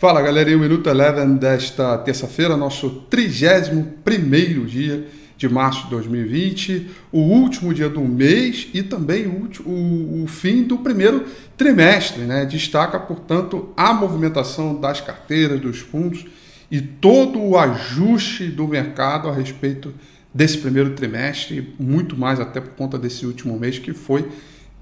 [0.00, 6.90] Fala galera, e o Minuto Eleven desta terça-feira, nosso 31 dia de março de 2020,
[7.12, 12.22] o último dia do mês e também o, o, o fim do primeiro trimestre.
[12.22, 12.46] Né?
[12.46, 16.24] Destaca, portanto, a movimentação das carteiras, dos fundos
[16.70, 19.92] e todo o ajuste do mercado a respeito
[20.32, 24.26] desse primeiro trimestre, muito mais até por conta desse último mês que foi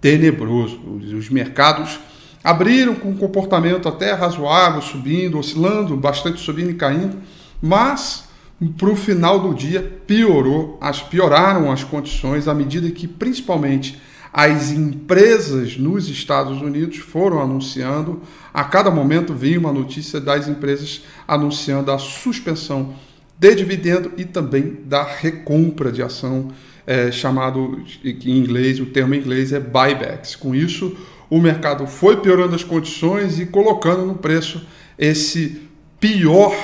[0.01, 0.79] tenebroso.
[0.79, 1.99] Os, os mercados
[2.49, 7.19] abriram com um comportamento até razoável, subindo, oscilando, bastante subindo e caindo,
[7.61, 8.25] mas
[8.79, 14.01] para o final do dia piorou, as pioraram as condições à medida que principalmente
[14.33, 18.23] as empresas nos Estados Unidos foram anunciando,
[18.53, 22.95] a cada momento vinha uma notícia das empresas anunciando a suspensão
[23.39, 26.49] de dividendo e também da recompra de ação,
[26.89, 30.35] é, chamado em inglês, o termo em inglês é buybacks.
[30.35, 30.97] Com isso,
[31.29, 34.67] o mercado foi piorando as condições e colocando no preço
[34.99, 35.61] esse
[36.01, 36.57] pior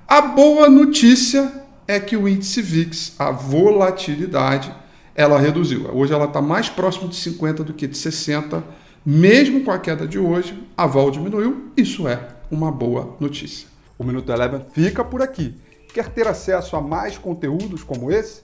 [0.07, 1.51] A boa notícia
[1.87, 4.71] é que o índice VIX, a volatilidade,
[5.15, 5.89] ela reduziu.
[5.91, 8.63] Hoje ela está mais próximo de 50 do que de 60.
[9.03, 11.71] Mesmo com a queda de hoje, a vol diminuiu.
[11.75, 12.19] Isso é
[12.51, 13.67] uma boa notícia.
[13.97, 15.55] O Minuto Eleven fica por aqui.
[15.91, 18.43] Quer ter acesso a mais conteúdos como esse?